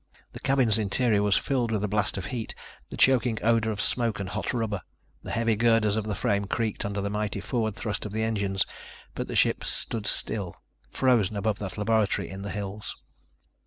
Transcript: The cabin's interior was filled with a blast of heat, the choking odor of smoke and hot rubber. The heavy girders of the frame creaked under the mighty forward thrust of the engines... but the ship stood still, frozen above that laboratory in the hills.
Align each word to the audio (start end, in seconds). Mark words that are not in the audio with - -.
The 0.33 0.39
cabin's 0.39 0.79
interior 0.79 1.21
was 1.21 1.37
filled 1.37 1.69
with 1.69 1.83
a 1.83 1.87
blast 1.87 2.17
of 2.17 2.25
heat, 2.25 2.55
the 2.89 2.97
choking 2.97 3.37
odor 3.43 3.69
of 3.69 3.79
smoke 3.79 4.19
and 4.19 4.27
hot 4.29 4.51
rubber. 4.51 4.81
The 5.21 5.29
heavy 5.29 5.55
girders 5.55 5.95
of 5.95 6.05
the 6.05 6.15
frame 6.15 6.45
creaked 6.45 6.83
under 6.83 7.01
the 7.01 7.11
mighty 7.11 7.39
forward 7.39 7.75
thrust 7.75 8.07
of 8.07 8.11
the 8.11 8.23
engines... 8.23 8.65
but 9.13 9.27
the 9.27 9.35
ship 9.35 9.63
stood 9.63 10.07
still, 10.07 10.55
frozen 10.89 11.37
above 11.37 11.59
that 11.59 11.77
laboratory 11.77 12.27
in 12.29 12.41
the 12.41 12.49
hills. 12.49 12.95